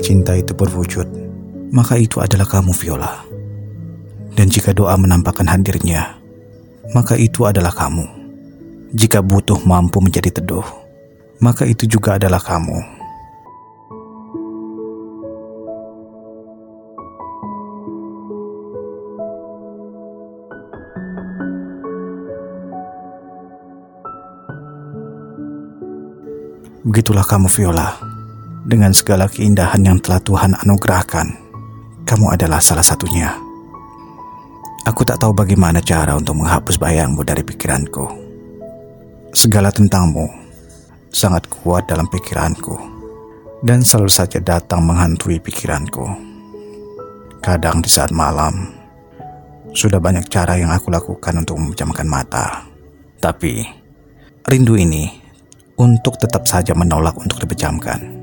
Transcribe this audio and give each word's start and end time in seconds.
cinta 0.00 0.34
itu 0.34 0.50
berwujud, 0.56 1.06
maka 1.70 1.94
itu 1.94 2.18
adalah 2.18 2.48
kamu 2.48 2.74
Viola. 2.74 3.22
Dan 4.34 4.50
jika 4.50 4.74
doa 4.74 4.98
menampakkan 4.98 5.46
hadirnya, 5.46 6.18
maka 6.96 7.14
itu 7.14 7.46
adalah 7.46 7.70
kamu. 7.70 8.02
Jika 8.90 9.22
butuh 9.22 9.62
mampu 9.62 10.02
menjadi 10.02 10.34
teduh, 10.42 10.66
maka 11.38 11.62
itu 11.62 11.86
juga 11.86 12.18
adalah 12.18 12.42
kamu. 12.42 12.98
Begitulah 26.82 27.22
kamu 27.22 27.46
Viola. 27.46 28.09
Dengan 28.70 28.94
segala 28.94 29.26
keindahan 29.26 29.82
yang 29.82 29.98
telah 29.98 30.22
Tuhan 30.22 30.54
anugerahkan, 30.54 31.26
kamu 32.06 32.26
adalah 32.38 32.62
salah 32.62 32.86
satunya. 32.86 33.34
Aku 34.86 35.02
tak 35.02 35.18
tahu 35.18 35.34
bagaimana 35.34 35.82
cara 35.82 36.14
untuk 36.14 36.38
menghapus 36.38 36.78
bayangmu 36.78 37.26
dari 37.26 37.42
pikiranku. 37.42 38.06
Segala 39.34 39.74
tentangmu 39.74 40.22
sangat 41.10 41.50
kuat 41.50 41.90
dalam 41.90 42.06
pikiranku 42.06 42.78
dan 43.66 43.82
selalu 43.82 44.06
saja 44.06 44.38
datang 44.38 44.86
menghantui 44.86 45.42
pikiranku. 45.42 46.06
Kadang 47.42 47.82
di 47.82 47.90
saat 47.90 48.14
malam, 48.14 48.70
sudah 49.74 49.98
banyak 49.98 50.30
cara 50.30 50.54
yang 50.54 50.70
aku 50.70 50.94
lakukan 50.94 51.42
untuk 51.42 51.58
memejamkan 51.58 52.06
mata. 52.06 52.70
Tapi, 53.18 53.66
rindu 54.46 54.78
ini 54.78 55.10
untuk 55.74 56.22
tetap 56.22 56.46
saja 56.46 56.70
menolak 56.70 57.18
untuk 57.18 57.42
dipejamkan. 57.42 58.19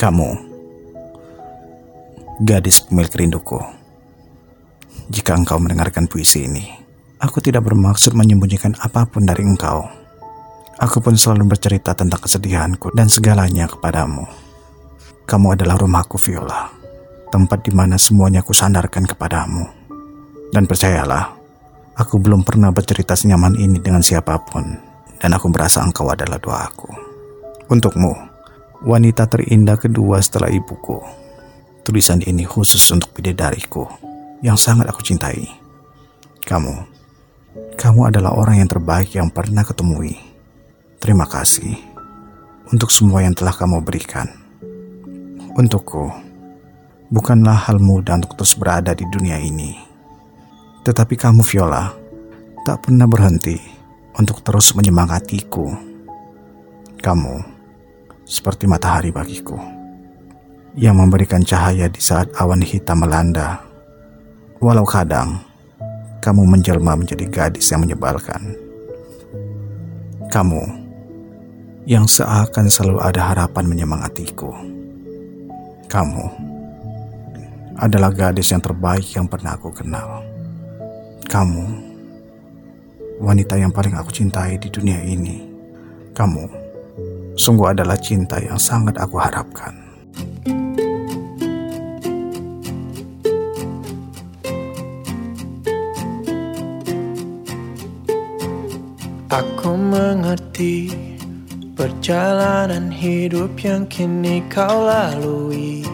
Kamu, 0.00 0.32
gadis 2.40 2.80
pemilik 2.88 3.12
rinduku. 3.12 3.60
Jika 5.12 5.36
engkau 5.36 5.60
mendengarkan 5.60 6.08
puisi 6.08 6.48
ini, 6.48 6.72
aku 7.20 7.44
tidak 7.44 7.68
bermaksud 7.68 8.16
menyembunyikan 8.16 8.80
apa 8.80 9.04
pun 9.04 9.28
dari 9.28 9.44
engkau. 9.44 9.84
Aku 10.80 11.04
pun 11.04 11.20
selalu 11.20 11.52
bercerita 11.52 11.92
tentang 11.92 12.24
kesedihanku 12.24 12.96
dan 12.96 13.12
segalanya 13.12 13.68
kepadamu. 13.68 14.24
Kamu 15.28 15.52
adalah 15.52 15.76
rumahku, 15.76 16.16
Viola 16.16 16.80
tempat 17.30 17.62
di 17.62 17.72
mana 17.72 17.94
semuanya 17.96 18.42
kusandarkan 18.42 19.06
kepadamu. 19.06 19.64
Dan 20.50 20.66
percayalah, 20.66 21.30
aku 21.94 22.18
belum 22.18 22.42
pernah 22.42 22.74
bercerita 22.74 23.14
senyaman 23.14 23.54
ini 23.54 23.78
dengan 23.78 24.02
siapa 24.02 24.34
pun, 24.42 24.66
dan 25.22 25.30
aku 25.30 25.46
merasa 25.52 25.84
engkau 25.86 26.10
adalah 26.10 26.42
doaku. 26.42 26.90
Untukmu, 27.70 28.29
wanita 28.80 29.28
terindah 29.28 29.76
kedua 29.76 30.20
setelah 30.24 30.48
ibuku. 30.48 31.00
Tulisan 31.84 32.24
ini 32.24 32.48
khusus 32.48 32.80
untuk 32.92 33.12
bidadariku 33.12 33.84
yang 34.40 34.56
sangat 34.56 34.88
aku 34.88 35.04
cintai. 35.04 35.48
Kamu, 36.44 36.74
kamu 37.76 38.00
adalah 38.08 38.32
orang 38.32 38.64
yang 38.64 38.70
terbaik 38.70 39.12
yang 39.12 39.28
pernah 39.28 39.64
ketemui. 39.64 40.16
Terima 41.00 41.28
kasih 41.28 41.76
untuk 42.72 42.88
semua 42.88 43.20
yang 43.24 43.36
telah 43.36 43.52
kamu 43.52 43.84
berikan. 43.84 44.28
Untukku, 45.56 46.08
bukanlah 47.12 47.68
hal 47.68 47.76
mudah 47.80 48.16
untuk 48.16 48.36
terus 48.40 48.56
berada 48.56 48.96
di 48.96 49.04
dunia 49.12 49.36
ini. 49.36 49.76
Tetapi 50.80 51.20
kamu, 51.20 51.44
Viola, 51.44 51.92
tak 52.64 52.88
pernah 52.88 53.04
berhenti 53.04 53.60
untuk 54.16 54.40
terus 54.40 54.72
menyemangatiku. 54.72 55.68
Kamu 57.00 57.59
seperti 58.30 58.70
matahari 58.70 59.10
bagiku 59.10 59.58
yang 60.78 61.02
memberikan 61.02 61.42
cahaya 61.42 61.90
di 61.90 61.98
saat 61.98 62.30
awan 62.38 62.62
hitam 62.62 63.02
melanda. 63.02 63.58
Walau 64.62 64.86
kadang 64.86 65.42
kamu 66.22 66.46
menjelma 66.46 66.94
menjadi 66.94 67.26
gadis 67.26 67.74
yang 67.74 67.82
menyebalkan. 67.82 68.54
Kamu 70.30 70.62
yang 71.90 72.06
seakan 72.06 72.70
selalu 72.70 73.02
ada 73.02 73.34
harapan 73.34 73.66
menyemangatiku. 73.66 74.54
Kamu 75.90 76.24
adalah 77.82 78.14
gadis 78.14 78.54
yang 78.54 78.62
terbaik 78.62 79.10
yang 79.10 79.26
pernah 79.26 79.58
aku 79.58 79.74
kenal. 79.74 80.22
Kamu, 81.26 81.66
wanita 83.18 83.58
yang 83.58 83.74
paling 83.74 83.96
aku 83.98 84.14
cintai 84.14 84.60
di 84.60 84.70
dunia 84.70 85.02
ini. 85.02 85.50
Kamu, 86.14 86.59
sungguh 87.38 87.70
adalah 87.70 87.98
cinta 87.98 88.38
yang 88.42 88.58
sangat 88.58 88.98
aku 88.98 89.16
harapkan. 89.18 89.74
Aku 99.30 99.78
mengerti 99.78 100.90
perjalanan 101.78 102.90
hidup 102.90 103.54
yang 103.62 103.86
kini 103.86 104.42
kau 104.50 104.84
lalui. 104.84 105.86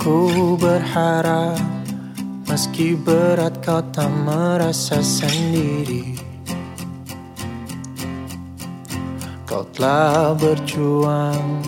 Ku 0.00 0.56
berharap 0.56 1.60
meski 2.48 2.96
berat 2.96 3.60
kau 3.60 3.84
tak 3.92 4.08
merasa 4.24 5.02
sendiri 5.04 6.15
Kau 9.46 9.62
telah 9.70 10.34
berjuang 10.34 11.62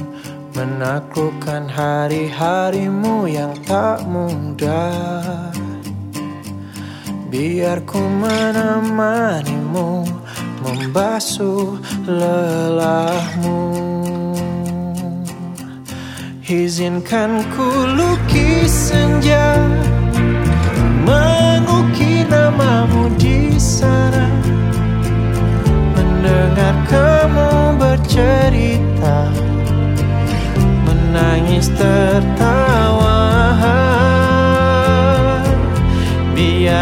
menaklukkan 0.51 1.71
hari-harimu 1.71 3.31
yang 3.31 3.55
tak 3.63 4.03
mudah. 4.03 5.55
Biar 7.31 7.79
ku 7.87 8.03
menemanimu 8.03 10.11
membasuh 10.67 11.79
lelahmu. 12.03 13.63
Izinkan 16.51 17.47
ku 17.55 17.69
lukis 17.95 18.91
senja 18.91 19.55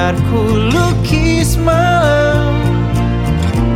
Biar 0.06 0.22
ku 0.30 0.70
lukis 0.70 1.58
malam. 1.58 2.54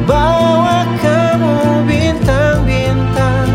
Bawa 0.06 0.86
kamu 1.02 1.82
bintang-bintang. 1.90 3.50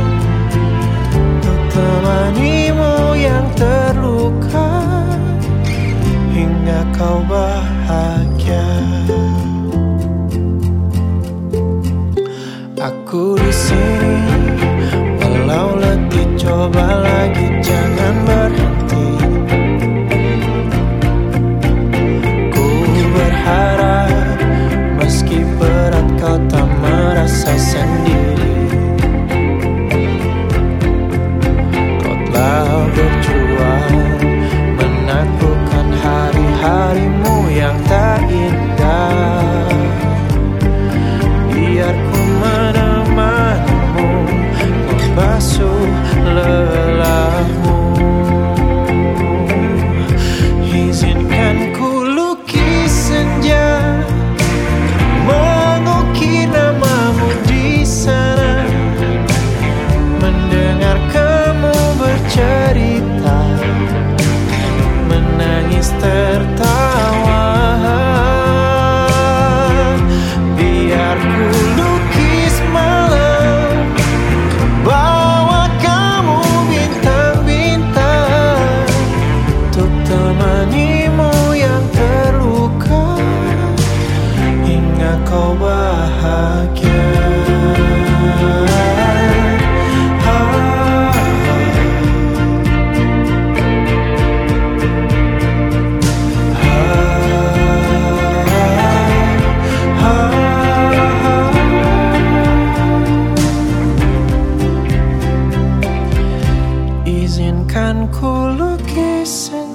Menemanimu 1.39 3.15
yang 3.15 3.47
terluka. 3.55 4.91
Hingga 6.35 6.83
kau 6.99 7.23
bahagia. 7.23 8.67
Aku 12.75 13.39
di 13.39 13.51
sini, 13.55 14.19
walau 15.23 15.79
letih 15.79 16.27
coba 16.35 16.99
lagi 16.99 17.55
jangan 17.63 17.94
merasa 27.55 27.71
sendiri. 27.71 28.14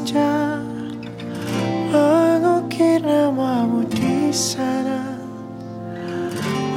senja 0.01 0.61
Mengukir 1.91 3.03
namamu 3.03 3.83
di 3.91 4.31
sana. 4.31 5.19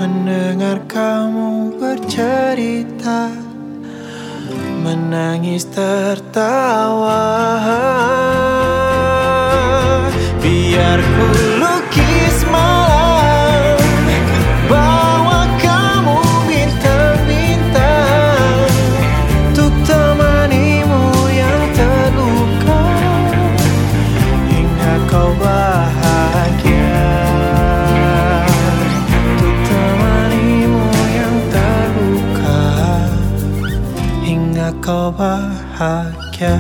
Mendengar 0.02 0.82
kamu 0.90 1.78
bercerita. 1.78 3.30
Menangis 4.82 5.70
tertawa. 5.70 7.22
Biar 10.42 10.98
ku 10.98 11.53
terluka 34.82 34.82
Hingga 34.82 34.82
kau 34.82 35.12
bahagia 35.14 36.54